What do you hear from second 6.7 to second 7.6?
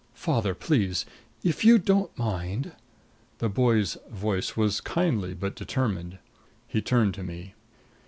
turned to me.